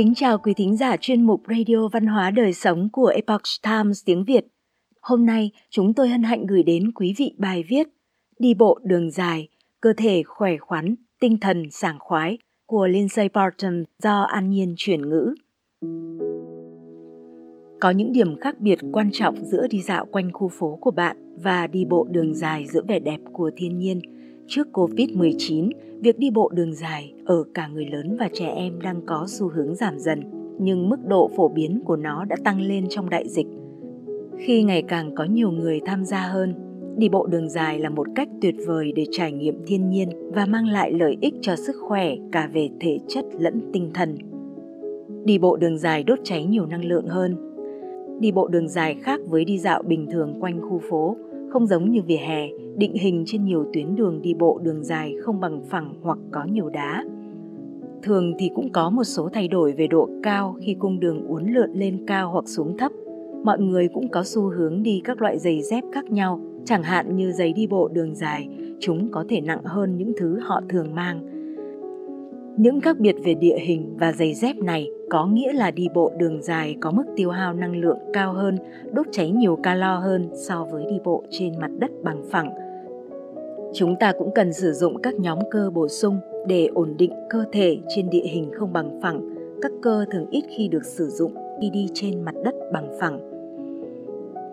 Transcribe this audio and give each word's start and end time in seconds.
Kính 0.00 0.14
chào 0.14 0.38
quý 0.38 0.54
thính 0.54 0.76
giả 0.76 0.96
chuyên 0.96 1.22
mục 1.26 1.42
Radio 1.48 1.88
Văn 1.88 2.06
hóa 2.06 2.30
Đời 2.30 2.52
Sống 2.52 2.88
của 2.92 3.06
Epoch 3.06 3.42
Times 3.62 4.04
tiếng 4.04 4.24
Việt. 4.24 4.46
Hôm 5.00 5.26
nay, 5.26 5.50
chúng 5.70 5.94
tôi 5.94 6.08
hân 6.08 6.22
hạnh 6.22 6.46
gửi 6.46 6.62
đến 6.62 6.92
quý 6.92 7.14
vị 7.18 7.34
bài 7.38 7.64
viết 7.68 7.88
Đi 8.38 8.54
bộ 8.54 8.78
đường 8.82 9.10
dài, 9.10 9.48
cơ 9.80 9.92
thể 9.96 10.22
khỏe 10.22 10.56
khoắn, 10.56 10.94
tinh 11.20 11.38
thần 11.40 11.70
sảng 11.70 11.98
khoái 11.98 12.38
của 12.66 12.86
Lindsay 12.86 13.28
Barton 13.28 13.84
do 14.02 14.20
An 14.20 14.50
Nhiên 14.50 14.74
chuyển 14.76 15.08
ngữ. 15.08 15.34
Có 17.80 17.90
những 17.90 18.12
điểm 18.12 18.36
khác 18.40 18.58
biệt 18.58 18.78
quan 18.92 19.10
trọng 19.12 19.44
giữa 19.44 19.66
đi 19.70 19.82
dạo 19.82 20.06
quanh 20.06 20.32
khu 20.32 20.48
phố 20.48 20.78
của 20.80 20.90
bạn 20.90 21.36
và 21.42 21.66
đi 21.66 21.84
bộ 21.84 22.06
đường 22.10 22.34
dài 22.34 22.66
giữa 22.66 22.82
vẻ 22.88 22.98
đẹp 22.98 23.20
của 23.32 23.50
thiên 23.56 23.78
nhiên. 23.78 24.00
Trước 24.52 24.68
Covid-19, 24.72 25.70
việc 26.00 26.18
đi 26.18 26.30
bộ 26.30 26.50
đường 26.54 26.74
dài 26.74 27.12
ở 27.24 27.44
cả 27.54 27.68
người 27.68 27.86
lớn 27.86 28.16
và 28.20 28.28
trẻ 28.32 28.46
em 28.46 28.80
đang 28.82 29.00
có 29.06 29.24
xu 29.28 29.48
hướng 29.48 29.74
giảm 29.74 29.98
dần, 29.98 30.22
nhưng 30.58 30.88
mức 30.88 30.96
độ 31.06 31.30
phổ 31.36 31.48
biến 31.48 31.82
của 31.84 31.96
nó 31.96 32.24
đã 32.24 32.36
tăng 32.44 32.60
lên 32.60 32.86
trong 32.88 33.10
đại 33.10 33.28
dịch. 33.28 33.46
Khi 34.38 34.62
ngày 34.62 34.82
càng 34.82 35.14
có 35.14 35.24
nhiều 35.24 35.50
người 35.50 35.80
tham 35.86 36.04
gia 36.04 36.20
hơn, 36.20 36.54
đi 36.96 37.08
bộ 37.08 37.26
đường 37.26 37.48
dài 37.48 37.78
là 37.78 37.90
một 37.90 38.06
cách 38.14 38.28
tuyệt 38.40 38.54
vời 38.66 38.92
để 38.96 39.06
trải 39.10 39.32
nghiệm 39.32 39.62
thiên 39.66 39.90
nhiên 39.90 40.08
và 40.32 40.46
mang 40.46 40.66
lại 40.66 40.92
lợi 40.92 41.16
ích 41.20 41.34
cho 41.40 41.56
sức 41.56 41.76
khỏe 41.88 42.16
cả 42.32 42.50
về 42.52 42.68
thể 42.80 42.98
chất 43.08 43.24
lẫn 43.38 43.60
tinh 43.72 43.90
thần. 43.94 44.18
Đi 45.24 45.38
bộ 45.38 45.56
đường 45.56 45.78
dài 45.78 46.04
đốt 46.04 46.18
cháy 46.24 46.44
nhiều 46.44 46.66
năng 46.66 46.84
lượng 46.84 47.06
hơn. 47.06 47.36
Đi 48.20 48.32
bộ 48.32 48.48
đường 48.48 48.68
dài 48.68 48.96
khác 49.02 49.20
với 49.28 49.44
đi 49.44 49.58
dạo 49.58 49.82
bình 49.82 50.06
thường 50.10 50.34
quanh 50.40 50.60
khu 50.60 50.80
phố, 50.90 51.16
không 51.50 51.66
giống 51.66 51.90
như 51.90 52.02
vỉa 52.02 52.16
hè, 52.16 52.48
định 52.76 52.94
hình 52.94 53.24
trên 53.26 53.44
nhiều 53.44 53.64
tuyến 53.72 53.96
đường 53.96 54.22
đi 54.22 54.34
bộ 54.34 54.60
đường 54.62 54.84
dài 54.84 55.14
không 55.22 55.40
bằng 55.40 55.62
phẳng 55.68 55.94
hoặc 56.02 56.18
có 56.30 56.44
nhiều 56.44 56.68
đá. 56.68 57.04
Thường 58.02 58.32
thì 58.38 58.50
cũng 58.54 58.72
có 58.72 58.90
một 58.90 59.04
số 59.04 59.28
thay 59.32 59.48
đổi 59.48 59.72
về 59.72 59.86
độ 59.86 60.08
cao 60.22 60.56
khi 60.60 60.76
cung 60.78 61.00
đường 61.00 61.26
uốn 61.26 61.46
lượn 61.52 61.70
lên 61.72 62.06
cao 62.06 62.30
hoặc 62.30 62.48
xuống 62.48 62.76
thấp. 62.76 62.92
Mọi 63.44 63.60
người 63.60 63.88
cũng 63.88 64.08
có 64.08 64.22
xu 64.24 64.42
hướng 64.42 64.82
đi 64.82 65.00
các 65.04 65.22
loại 65.22 65.38
giày 65.38 65.62
dép 65.62 65.84
khác 65.92 66.10
nhau, 66.10 66.40
chẳng 66.64 66.82
hạn 66.82 67.16
như 67.16 67.32
giày 67.32 67.52
đi 67.52 67.66
bộ 67.66 67.88
đường 67.88 68.14
dài, 68.14 68.48
chúng 68.80 69.08
có 69.12 69.24
thể 69.28 69.40
nặng 69.40 69.64
hơn 69.64 69.96
những 69.96 70.12
thứ 70.16 70.38
họ 70.42 70.60
thường 70.68 70.94
mang. 70.94 71.29
Những 72.60 72.80
khác 72.80 72.98
biệt 72.98 73.16
về 73.24 73.34
địa 73.34 73.58
hình 73.58 73.96
và 73.98 74.12
giày 74.12 74.34
dép 74.34 74.56
này 74.56 74.90
có 75.10 75.26
nghĩa 75.26 75.52
là 75.52 75.70
đi 75.70 75.88
bộ 75.94 76.12
đường 76.18 76.42
dài 76.42 76.76
có 76.80 76.90
mức 76.90 77.02
tiêu 77.16 77.30
hao 77.30 77.54
năng 77.54 77.76
lượng 77.76 77.98
cao 78.12 78.32
hơn, 78.32 78.58
đốt 78.92 79.06
cháy 79.12 79.30
nhiều 79.30 79.56
calo 79.56 79.98
hơn 79.98 80.30
so 80.34 80.66
với 80.72 80.84
đi 80.90 80.98
bộ 81.04 81.22
trên 81.30 81.52
mặt 81.60 81.70
đất 81.78 81.90
bằng 82.02 82.22
phẳng. 82.30 82.50
Chúng 83.74 83.96
ta 84.00 84.12
cũng 84.18 84.34
cần 84.34 84.52
sử 84.52 84.72
dụng 84.72 85.02
các 85.02 85.14
nhóm 85.14 85.38
cơ 85.50 85.70
bổ 85.74 85.88
sung 85.88 86.18
để 86.46 86.66
ổn 86.66 86.94
định 86.98 87.12
cơ 87.30 87.44
thể 87.52 87.78
trên 87.88 88.10
địa 88.10 88.24
hình 88.24 88.50
không 88.54 88.72
bằng 88.72 89.00
phẳng. 89.02 89.34
Các 89.62 89.72
cơ 89.82 90.04
thường 90.10 90.26
ít 90.30 90.44
khi 90.56 90.68
được 90.68 90.84
sử 90.84 91.08
dụng 91.08 91.32
khi 91.60 91.70
đi 91.70 91.88
trên 91.94 92.22
mặt 92.22 92.34
đất 92.44 92.54
bằng 92.72 92.96
phẳng. 93.00 93.20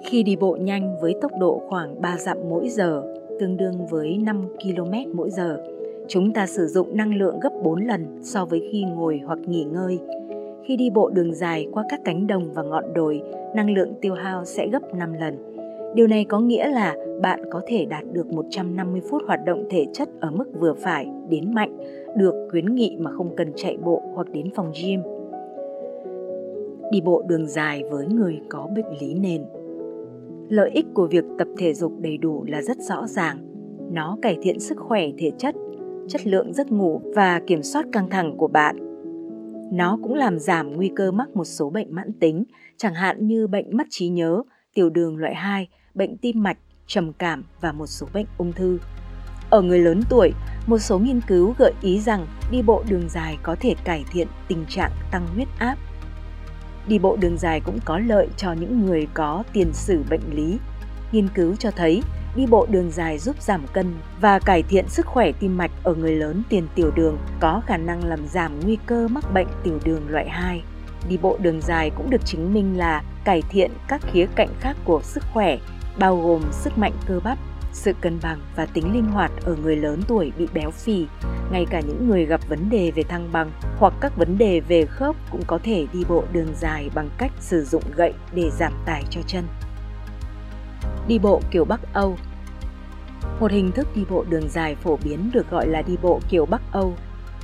Khi 0.04 0.24
đi 0.24 0.36
bộ 0.36 0.58
nhanh 0.62 0.96
với 1.02 1.16
tốc 1.22 1.32
độ 1.40 1.62
khoảng 1.68 2.02
3 2.02 2.18
dặm 2.18 2.38
mỗi 2.50 2.70
giờ, 2.70 3.04
tương 3.40 3.58
đương 3.58 3.88
với 3.90 4.18
5 4.18 4.48
km 4.64 5.18
mỗi 5.18 5.30
giờ, 5.30 5.64
chúng 6.08 6.34
ta 6.34 6.48
sử 6.48 6.68
dụng 6.68 6.98
năng 6.98 7.16
lượng 7.16 7.40
gấp 7.40 7.50
4 7.64 7.86
lần 7.86 8.20
so 8.22 8.46
với 8.46 8.70
khi 8.72 8.84
ngồi 8.84 9.22
hoặc 9.26 9.40
nghỉ 9.46 9.64
ngơi. 9.64 10.00
Khi 10.66 10.78
đi 10.78 10.90
bộ 10.90 11.10
đường 11.10 11.34
dài 11.34 11.68
qua 11.72 11.84
các 11.90 12.00
cánh 12.06 12.28
đồng 12.28 12.54
và 12.54 12.64
ngọn 12.64 12.94
đồi, 12.94 13.22
năng 13.56 13.74
lượng 13.74 13.94
tiêu 14.02 14.14
hao 14.14 14.46
sẽ 14.46 14.68
gấp 14.68 14.96
5 14.96 15.14
lần. 15.14 15.54
Điều 15.96 16.08
này 16.08 16.26
có 16.26 16.40
nghĩa 16.40 16.68
là 16.68 16.96
bạn 17.22 17.40
có 17.52 17.62
thể 17.68 17.86
đạt 17.86 18.04
được 18.14 18.28
150 18.28 19.02
phút 19.10 19.22
hoạt 19.28 19.46
động 19.46 19.64
thể 19.70 19.86
chất 19.94 20.10
ở 20.20 20.32
mức 20.32 20.60
vừa 20.60 20.74
phải 20.74 21.08
đến 21.30 21.54
mạnh, 21.54 21.78
được 22.16 22.48
khuyến 22.52 22.76
nghị 22.76 22.98
mà 23.00 23.12
không 23.12 23.36
cần 23.36 23.52
chạy 23.56 23.78
bộ 23.78 24.02
hoặc 24.14 24.28
đến 24.32 24.50
phòng 24.56 24.72
gym. 24.84 25.02
Đi 26.92 27.02
bộ 27.02 27.24
đường 27.28 27.48
dài 27.48 27.84
với 27.92 28.08
người 28.08 28.40
có 28.50 28.70
bệnh 28.76 28.98
lý 29.02 29.14
nền 29.14 29.42
Lợi 30.50 30.70
ích 30.74 30.86
của 30.94 31.08
việc 31.08 31.24
tập 31.38 31.48
thể 31.58 31.74
dục 31.74 31.92
đầy 32.00 32.18
đủ 32.18 32.44
là 32.48 32.62
rất 32.62 32.78
rõ 32.78 33.08
ràng. 33.08 33.38
Nó 33.92 34.18
cải 34.22 34.38
thiện 34.42 34.60
sức 34.60 34.78
khỏe 34.78 35.08
thể 35.18 35.32
chất, 35.38 35.56
chất 36.10 36.28
lượng 36.28 36.54
giấc 36.54 36.72
ngủ 36.72 37.02
và 37.16 37.42
kiểm 37.48 37.64
soát 37.64 37.86
căng 37.92 38.10
thẳng 38.10 38.38
của 38.38 38.48
bạn. 38.48 38.76
Nó 39.72 39.98
cũng 40.04 40.14
làm 40.14 40.40
giảm 40.40 40.74
nguy 40.74 40.92
cơ 40.96 41.12
mắc 41.12 41.30
một 41.36 41.46
số 41.46 41.70
bệnh 41.70 41.96
mãn 41.96 42.14
tính, 42.20 42.44
chẳng 42.78 42.94
hạn 42.94 43.28
như 43.28 43.48
bệnh 43.48 43.78
mất 43.78 43.88
trí 43.90 44.10
nhớ, 44.10 44.42
tiểu 44.74 44.90
đường 44.90 45.18
loại 45.18 45.36
2, 45.36 45.68
bệnh 45.94 46.18
tim 46.18 46.44
mạch, 46.44 46.58
trầm 46.88 47.14
cảm 47.14 47.44
và 47.62 47.72
một 47.72 47.88
số 47.88 48.08
bệnh 48.14 48.26
ung 48.38 48.54
thư. 48.54 48.80
Ở 49.50 49.62
người 49.62 49.80
lớn 49.80 50.02
tuổi, 50.10 50.32
một 50.68 50.78
số 50.78 51.00
nghiên 51.00 51.22
cứu 51.28 51.54
gợi 51.58 51.74
ý 51.82 52.00
rằng 52.00 52.28
đi 52.52 52.62
bộ 52.62 52.84
đường 52.90 53.10
dài 53.10 53.38
có 53.44 53.56
thể 53.60 53.76
cải 53.84 54.06
thiện 54.12 54.28
tình 54.48 54.66
trạng 54.70 54.92
tăng 55.12 55.28
huyết 55.28 55.48
áp. 55.60 55.76
Đi 56.88 57.00
bộ 57.00 57.18
đường 57.22 57.38
dài 57.38 57.62
cũng 57.66 57.80
có 57.86 58.00
lợi 58.00 58.28
cho 58.38 58.54
những 58.54 58.86
người 58.86 59.08
có 59.14 59.44
tiền 59.54 59.74
sử 59.74 60.04
bệnh 60.10 60.22
lý. 60.34 60.58
Nghiên 61.12 61.28
cứu 61.36 61.56
cho 61.56 61.72
thấy 61.72 62.02
đi 62.36 62.46
bộ 62.46 62.66
đường 62.70 62.92
dài 62.92 63.18
giúp 63.18 63.42
giảm 63.42 63.66
cân 63.74 63.96
và 64.22 64.40
cải 64.40 64.64
thiện 64.64 64.90
sức 64.90 65.06
khỏe 65.06 65.32
tim 65.32 65.58
mạch 65.58 65.72
ở 65.84 65.96
người 65.96 66.16
lớn 66.16 66.44
tiền 66.50 66.68
tiểu 66.76 66.92
đường 66.96 67.18
có 67.40 67.62
khả 67.66 67.78
năng 67.78 68.04
làm 68.06 68.28
giảm 68.28 68.60
nguy 68.60 68.78
cơ 68.86 69.08
mắc 69.08 69.34
bệnh 69.34 69.48
tiểu 69.64 69.80
đường 69.84 70.10
loại 70.10 70.30
2. 70.30 70.64
Đi 71.10 71.18
bộ 71.18 71.38
đường 71.42 71.62
dài 71.62 71.90
cũng 71.90 72.10
được 72.10 72.26
chứng 72.26 72.54
minh 72.54 72.78
là 72.78 73.04
cải 73.24 73.42
thiện 73.50 73.72
các 73.88 74.02
khía 74.12 74.28
cạnh 74.36 74.50
khác 74.60 74.78
của 74.86 75.02
sức 75.04 75.24
khỏe, 75.34 75.58
bao 76.00 76.22
gồm 76.22 76.42
sức 76.52 76.78
mạnh 76.78 76.94
cơ 77.08 77.20
bắp, 77.24 77.38
sự 77.74 77.94
cân 78.02 78.20
bằng 78.22 78.40
và 78.56 78.66
tính 78.66 78.94
linh 78.94 79.06
hoạt 79.06 79.32
ở 79.44 79.56
người 79.64 79.76
lớn 79.76 80.02
tuổi 80.08 80.32
bị 80.38 80.48
béo 80.54 80.72
phì. 80.72 81.06
Ngay 81.52 81.66
cả 81.70 81.80
những 81.80 82.08
người 82.10 82.26
gặp 82.26 82.42
vấn 82.50 82.70
đề 82.70 82.92
về 82.92 83.04
thăng 83.04 83.32
bằng 83.32 83.52
hoặc 83.78 83.94
các 84.02 84.18
vấn 84.18 84.38
đề 84.38 84.60
về 84.60 84.86
khớp 84.86 85.16
cũng 85.32 85.42
có 85.48 85.60
thể 85.64 85.88
đi 85.94 86.04
bộ 86.10 86.24
đường 86.32 86.54
dài 86.60 86.90
bằng 86.96 87.10
cách 87.18 87.32
sử 87.40 87.64
dụng 87.64 87.84
gậy 87.96 88.14
để 88.34 88.50
giảm 88.60 88.74
tải 88.86 89.04
cho 89.10 89.22
chân. 89.28 89.44
Đi 91.08 91.20
bộ 91.20 91.42
kiểu 91.52 91.66
Bắc 91.66 91.94
Âu 91.94 92.18
Một 93.40 93.52
hình 93.52 93.72
thức 93.72 93.88
đi 93.96 94.04
bộ 94.10 94.26
đường 94.30 94.50
dài 94.50 94.76
phổ 94.76 94.98
biến 95.04 95.30
được 95.34 95.50
gọi 95.50 95.68
là 95.68 95.82
đi 95.82 95.98
bộ 96.02 96.20
kiểu 96.30 96.46
Bắc 96.46 96.62
Âu. 96.72 96.94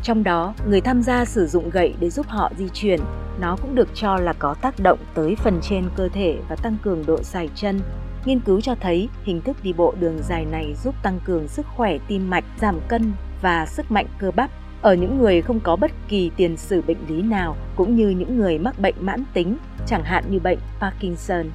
Trong 0.03 0.24
đó, 0.24 0.53
người 0.68 0.81
tham 0.81 1.01
gia 1.01 1.25
sử 1.25 1.47
dụng 1.47 1.69
gậy 1.69 1.94
để 2.00 2.09
giúp 2.09 2.28
họ 2.29 2.52
di 2.57 2.69
chuyển. 2.73 3.00
Nó 3.40 3.56
cũng 3.62 3.75
được 3.75 3.90
cho 3.94 4.16
là 4.18 4.34
có 4.34 4.53
tác 4.53 4.79
động 4.79 5.00
tới 5.13 5.35
phần 5.35 5.59
trên 5.62 5.90
cơ 5.96 6.09
thể 6.09 6.38
và 6.50 6.56
tăng 6.56 6.78
cường 6.84 7.06
độ 7.06 7.18
dài 7.23 7.50
chân, 7.56 7.79
Nghiên 8.25 8.40
cứu 8.40 8.62
cho 8.62 8.75
thấy 8.75 9.09
hình 9.23 9.41
thức 9.41 9.57
đi 9.63 9.73
bộ 9.73 9.94
đường 10.00 10.19
dài 10.23 10.46
này 10.46 10.75
giúp 10.84 10.96
tăng 11.03 11.19
cường 11.25 11.47
sức 11.47 11.66
khỏe 11.75 11.97
tim 12.07 12.29
mạch, 12.29 12.44
giảm 12.62 12.79
cân 12.88 13.13
và 13.41 13.66
sức 13.66 13.91
mạnh 13.91 14.06
cơ 14.19 14.31
bắp 14.31 14.50
ở 14.81 14.94
những 14.94 15.18
người 15.18 15.41
không 15.41 15.59
có 15.59 15.75
bất 15.75 15.91
kỳ 16.07 16.31
tiền 16.35 16.57
sử 16.57 16.81
bệnh 16.81 16.97
lý 17.07 17.22
nào 17.22 17.56
cũng 17.75 17.96
như 17.96 18.09
những 18.09 18.38
người 18.38 18.59
mắc 18.59 18.79
bệnh 18.79 18.96
mãn 19.00 19.23
tính, 19.34 19.57
chẳng 19.88 20.03
hạn 20.03 20.23
như 20.29 20.40
bệnh 20.40 20.59
Parkinson. 20.79 21.46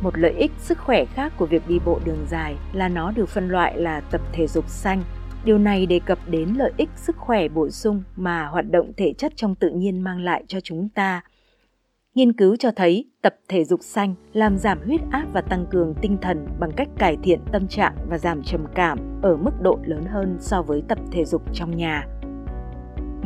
Một 0.00 0.18
lợi 0.18 0.32
ích 0.32 0.52
sức 0.58 0.78
khỏe 0.78 1.04
khác 1.04 1.32
của 1.36 1.46
việc 1.46 1.68
đi 1.68 1.78
bộ 1.84 2.00
đường 2.04 2.26
dài 2.30 2.56
là 2.72 2.88
nó 2.88 3.10
được 3.10 3.28
phân 3.28 3.48
loại 3.48 3.78
là 3.78 4.00
tập 4.00 4.20
thể 4.32 4.46
dục 4.46 4.68
xanh. 4.68 5.02
Điều 5.44 5.58
này 5.58 5.86
đề 5.86 6.00
cập 6.06 6.18
đến 6.28 6.54
lợi 6.56 6.72
ích 6.76 6.90
sức 6.96 7.16
khỏe 7.16 7.48
bổ 7.48 7.70
sung 7.70 8.02
mà 8.16 8.46
hoạt 8.46 8.70
động 8.70 8.92
thể 8.96 9.12
chất 9.18 9.32
trong 9.36 9.54
tự 9.54 9.70
nhiên 9.70 10.00
mang 10.00 10.20
lại 10.20 10.44
cho 10.48 10.60
chúng 10.60 10.88
ta– 10.88 11.20
Nghiên 12.16 12.32
cứu 12.32 12.56
cho 12.56 12.70
thấy 12.76 13.04
tập 13.22 13.34
thể 13.48 13.64
dục 13.64 13.80
xanh 13.82 14.14
làm 14.32 14.58
giảm 14.58 14.78
huyết 14.86 15.00
áp 15.10 15.26
và 15.32 15.40
tăng 15.40 15.66
cường 15.70 15.94
tinh 16.02 16.16
thần 16.22 16.46
bằng 16.60 16.70
cách 16.76 16.88
cải 16.98 17.16
thiện 17.22 17.40
tâm 17.52 17.68
trạng 17.68 17.94
và 18.08 18.18
giảm 18.18 18.42
trầm 18.42 18.66
cảm 18.74 18.98
ở 19.22 19.36
mức 19.36 19.50
độ 19.60 19.78
lớn 19.84 20.04
hơn 20.04 20.36
so 20.40 20.62
với 20.62 20.82
tập 20.88 20.98
thể 21.12 21.24
dục 21.24 21.42
trong 21.52 21.76
nhà. 21.76 22.06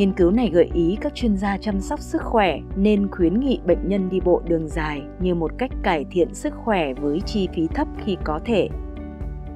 Nghiên 0.01 0.13
cứu 0.13 0.31
này 0.31 0.51
gợi 0.51 0.71
ý 0.75 0.99
các 1.01 1.15
chuyên 1.15 1.37
gia 1.37 1.57
chăm 1.57 1.81
sóc 1.81 2.01
sức 2.01 2.23
khỏe 2.23 2.59
nên 2.77 3.11
khuyến 3.11 3.41
nghị 3.41 3.61
bệnh 3.65 3.89
nhân 3.89 4.09
đi 4.11 4.21
bộ 4.21 4.43
đường 4.49 4.69
dài 4.69 5.03
như 5.19 5.35
một 5.35 5.51
cách 5.59 5.71
cải 5.83 6.05
thiện 6.11 6.35
sức 6.35 6.55
khỏe 6.65 6.95
với 6.95 7.21
chi 7.21 7.49
phí 7.55 7.67
thấp 7.67 7.89
khi 8.05 8.17
có 8.25 8.41
thể. 8.45 8.69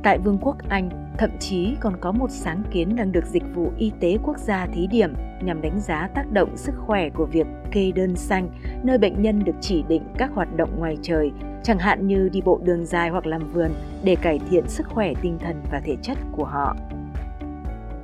Tại 0.02 0.18
Vương 0.18 0.38
quốc 0.40 0.56
Anh, 0.68 0.90
Thậm 1.18 1.30
chí 1.38 1.74
còn 1.80 1.96
có 2.00 2.12
một 2.12 2.30
sáng 2.30 2.62
kiến 2.70 2.96
đang 2.96 3.12
được 3.12 3.24
Dịch 3.26 3.42
vụ 3.54 3.72
Y 3.78 3.92
tế 4.00 4.18
Quốc 4.22 4.38
gia 4.38 4.66
thí 4.66 4.86
điểm 4.86 5.14
nhằm 5.42 5.62
đánh 5.62 5.80
giá 5.80 6.08
tác 6.14 6.32
động 6.32 6.56
sức 6.56 6.74
khỏe 6.86 7.10
của 7.10 7.26
việc 7.26 7.46
kê 7.70 7.92
đơn 7.92 8.16
xanh, 8.16 8.48
nơi 8.82 8.98
bệnh 8.98 9.22
nhân 9.22 9.44
được 9.44 9.56
chỉ 9.60 9.84
định 9.88 10.02
các 10.18 10.30
hoạt 10.34 10.56
động 10.56 10.70
ngoài 10.78 10.96
trời, 11.02 11.32
chẳng 11.62 11.78
hạn 11.78 12.06
như 12.06 12.28
đi 12.28 12.40
bộ 12.40 12.60
đường 12.64 12.86
dài 12.86 13.08
hoặc 13.08 13.26
làm 13.26 13.52
vườn 13.52 13.70
để 14.04 14.16
cải 14.16 14.40
thiện 14.50 14.68
sức 14.68 14.86
khỏe 14.88 15.12
tinh 15.22 15.38
thần 15.38 15.62
và 15.70 15.80
thể 15.84 15.96
chất 16.02 16.18
của 16.32 16.44
họ. 16.44 16.76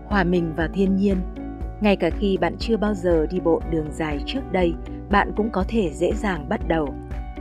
Hòa 0.07 0.25
mình 0.25 0.53
vào 0.57 0.69
thiên 0.75 0.97
nhiên 0.97 1.17
ngay 1.81 1.97
cả 1.97 2.11
khi 2.11 2.37
bạn 2.37 2.57
chưa 2.59 2.77
bao 2.77 2.95
giờ 2.95 3.27
đi 3.31 3.41
bộ 3.41 3.61
đường 3.71 3.87
dài 3.93 4.19
trước 4.27 4.53
đây, 4.53 4.75
bạn 5.11 5.33
cũng 5.37 5.51
có 5.51 5.65
thể 5.69 5.91
dễ 5.95 6.13
dàng 6.15 6.49
bắt 6.49 6.61
đầu 6.69 6.95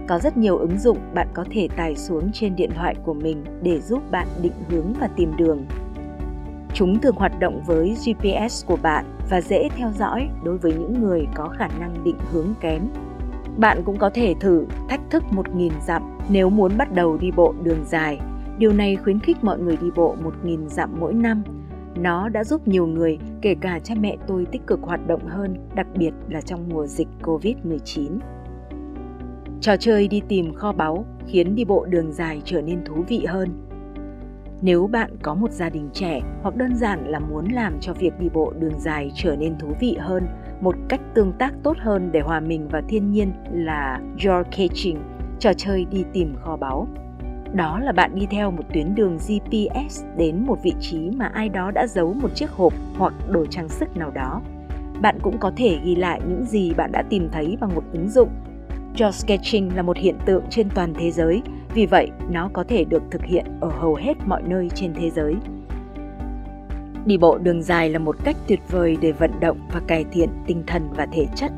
có 0.09 0.19
rất 0.19 0.37
nhiều 0.37 0.57
ứng 0.57 0.77
dụng 0.77 0.97
bạn 1.13 1.27
có 1.33 1.45
thể 1.51 1.67
tải 1.75 1.95
xuống 1.95 2.31
trên 2.33 2.55
điện 2.55 2.71
thoại 2.75 2.95
của 3.03 3.13
mình 3.13 3.43
để 3.61 3.81
giúp 3.81 4.11
bạn 4.11 4.27
định 4.41 4.53
hướng 4.69 4.93
và 4.99 5.07
tìm 5.07 5.31
đường. 5.37 5.65
Chúng 6.73 6.99
thường 6.99 7.15
hoạt 7.15 7.39
động 7.39 7.61
với 7.65 7.95
GPS 8.05 8.65
của 8.65 8.77
bạn 8.81 9.05
và 9.29 9.41
dễ 9.41 9.69
theo 9.77 9.91
dõi 9.97 10.29
đối 10.43 10.57
với 10.57 10.73
những 10.73 11.01
người 11.01 11.27
có 11.35 11.49
khả 11.57 11.67
năng 11.79 12.03
định 12.03 12.17
hướng 12.31 12.53
kém. 12.61 12.81
Bạn 13.57 13.83
cũng 13.85 13.97
có 13.97 14.09
thể 14.09 14.35
thử 14.39 14.65
thách 14.89 15.01
thức 15.09 15.23
1.000 15.31 15.71
dặm 15.87 16.17
nếu 16.29 16.49
muốn 16.49 16.77
bắt 16.77 16.93
đầu 16.93 17.17
đi 17.17 17.31
bộ 17.31 17.53
đường 17.63 17.85
dài. 17.85 18.19
Điều 18.57 18.73
này 18.73 18.95
khuyến 18.95 19.19
khích 19.19 19.43
mọi 19.43 19.59
người 19.59 19.77
đi 19.77 19.87
bộ 19.95 20.15
1.000 20.43 20.67
dặm 20.67 20.95
mỗi 20.99 21.13
năm. 21.13 21.43
Nó 22.01 22.29
đã 22.29 22.43
giúp 22.43 22.67
nhiều 22.67 22.87
người 22.87 23.17
kể 23.41 23.55
cả 23.61 23.79
cha 23.79 23.95
mẹ 23.99 24.17
tôi 24.27 24.45
tích 24.51 24.61
cực 24.67 24.79
hoạt 24.81 25.07
động 25.07 25.27
hơn, 25.27 25.55
đặc 25.75 25.87
biệt 25.97 26.11
là 26.29 26.41
trong 26.41 26.69
mùa 26.69 26.87
dịch 26.87 27.07
Covid-19. 27.23 28.19
Trò 29.61 29.75
chơi 29.77 30.07
đi 30.07 30.21
tìm 30.27 30.53
kho 30.53 30.71
báu 30.71 31.05
khiến 31.27 31.55
đi 31.55 31.65
bộ 31.65 31.85
đường 31.85 32.11
dài 32.11 32.41
trở 32.45 32.61
nên 32.61 32.83
thú 32.85 33.03
vị 33.07 33.25
hơn. 33.25 33.49
Nếu 34.61 34.87
bạn 34.87 35.11
có 35.23 35.33
một 35.35 35.51
gia 35.51 35.69
đình 35.69 35.89
trẻ 35.93 36.21
hoặc 36.41 36.55
đơn 36.55 36.75
giản 36.75 37.07
là 37.07 37.19
muốn 37.19 37.45
làm 37.51 37.79
cho 37.79 37.93
việc 37.93 38.19
đi 38.19 38.29
bộ 38.33 38.53
đường 38.59 38.79
dài 38.79 39.11
trở 39.15 39.35
nên 39.35 39.57
thú 39.59 39.67
vị 39.79 39.97
hơn, 39.99 40.27
một 40.61 40.75
cách 40.89 41.01
tương 41.13 41.33
tác 41.33 41.53
tốt 41.63 41.77
hơn 41.79 42.09
để 42.11 42.19
hòa 42.19 42.39
mình 42.39 42.67
vào 42.67 42.81
thiên 42.87 43.11
nhiên 43.11 43.31
là 43.51 44.01
Your 44.25 44.47
Catching, 44.57 44.97
trò 45.39 45.53
chơi 45.53 45.85
đi 45.85 46.03
tìm 46.13 46.35
kho 46.35 46.57
báu. 46.57 46.87
Đó 47.53 47.79
là 47.79 47.91
bạn 47.91 48.15
đi 48.15 48.27
theo 48.31 48.51
một 48.51 48.63
tuyến 48.73 48.95
đường 48.95 49.17
GPS 49.17 50.03
đến 50.17 50.45
một 50.45 50.57
vị 50.63 50.73
trí 50.79 51.09
mà 51.15 51.31
ai 51.33 51.49
đó 51.49 51.71
đã 51.71 51.87
giấu 51.87 52.13
một 52.13 52.35
chiếc 52.35 52.51
hộp 52.51 52.73
hoặc 52.97 53.13
đồ 53.29 53.45
trang 53.45 53.69
sức 53.69 53.97
nào 53.97 54.11
đó. 54.11 54.41
Bạn 55.01 55.17
cũng 55.21 55.37
có 55.37 55.51
thể 55.55 55.79
ghi 55.83 55.95
lại 55.95 56.21
những 56.27 56.45
gì 56.45 56.73
bạn 56.73 56.91
đã 56.91 57.03
tìm 57.09 57.29
thấy 57.31 57.57
bằng 57.59 57.75
một 57.75 57.83
ứng 57.93 58.09
dụng. 58.09 58.29
Geosketching 58.97 59.75
là 59.75 59.81
một 59.81 59.97
hiện 59.97 60.15
tượng 60.25 60.43
trên 60.49 60.69
toàn 60.75 60.93
thế 60.93 61.11
giới, 61.11 61.41
vì 61.73 61.85
vậy 61.85 62.11
nó 62.29 62.49
có 62.53 62.63
thể 62.63 62.83
được 62.83 63.03
thực 63.11 63.23
hiện 63.23 63.45
ở 63.59 63.69
hầu 63.69 63.95
hết 63.95 64.13
mọi 64.25 64.41
nơi 64.41 64.69
trên 64.75 64.93
thế 64.93 65.09
giới. 65.09 65.35
Đi 67.05 67.17
bộ 67.17 67.37
đường 67.37 67.63
dài 67.63 67.89
là 67.89 67.99
một 67.99 68.15
cách 68.23 68.35
tuyệt 68.47 68.59
vời 68.69 68.97
để 69.01 69.11
vận 69.11 69.31
động 69.39 69.57
và 69.73 69.79
cải 69.87 70.05
thiện 70.11 70.29
tinh 70.47 70.63
thần 70.67 70.89
và 70.95 71.05
thể 71.05 71.25
chất. 71.35 71.51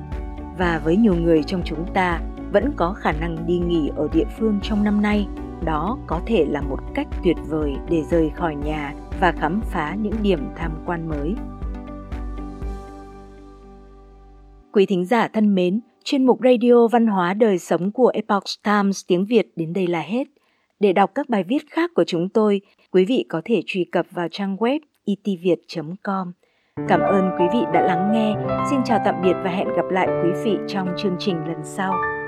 Và 0.57 0.81
với 0.83 0.97
nhiều 0.97 1.15
người 1.15 1.43
trong 1.43 1.61
chúng 1.65 1.85
ta 1.93 2.21
vẫn 2.51 2.71
có 2.75 2.93
khả 2.93 3.11
năng 3.11 3.47
đi 3.47 3.59
nghỉ 3.59 3.91
ở 3.95 4.07
địa 4.13 4.25
phương 4.39 4.59
trong 4.63 4.83
năm 4.83 5.01
nay 5.01 5.27
đó 5.63 5.97
có 6.07 6.21
thể 6.25 6.45
là 6.45 6.61
một 6.61 6.79
cách 6.95 7.07
tuyệt 7.23 7.37
vời 7.49 7.73
để 7.89 8.03
rời 8.11 8.29
khỏi 8.35 8.55
nhà 8.55 8.93
và 9.19 9.31
khám 9.31 9.61
phá 9.61 9.95
những 10.01 10.15
điểm 10.21 10.39
tham 10.55 10.71
quan 10.85 11.09
mới. 11.09 11.35
Quý 14.71 14.85
thính 14.85 15.05
giả 15.05 15.27
thân 15.27 15.55
mến, 15.55 15.79
chuyên 16.03 16.25
mục 16.25 16.39
radio 16.43 16.87
văn 16.87 17.07
hóa 17.07 17.33
đời 17.33 17.57
sống 17.57 17.91
của 17.91 18.07
Epoch 18.07 18.43
Times 18.63 19.05
tiếng 19.07 19.25
Việt 19.25 19.47
đến 19.55 19.73
đây 19.73 19.87
là 19.87 20.01
hết. 20.01 20.27
Để 20.79 20.93
đọc 20.93 21.11
các 21.15 21.29
bài 21.29 21.43
viết 21.43 21.63
khác 21.69 21.91
của 21.95 22.03
chúng 22.07 22.29
tôi, 22.29 22.61
quý 22.91 23.05
vị 23.05 23.25
có 23.29 23.41
thể 23.45 23.61
truy 23.65 23.83
cập 23.83 24.05
vào 24.11 24.27
trang 24.31 24.55
web 24.55 24.79
itviet.com. 25.05 26.31
Cảm 26.87 26.99
ơn 26.99 27.29
quý 27.39 27.45
vị 27.53 27.59
đã 27.73 27.81
lắng 27.81 28.11
nghe. 28.13 28.35
Xin 28.69 28.79
chào 28.85 28.99
tạm 29.05 29.15
biệt 29.23 29.33
và 29.43 29.49
hẹn 29.49 29.67
gặp 29.67 29.85
lại 29.91 30.07
quý 30.23 30.29
vị 30.43 30.57
trong 30.67 30.87
chương 30.97 31.15
trình 31.19 31.35
lần 31.35 31.63
sau. 31.63 32.20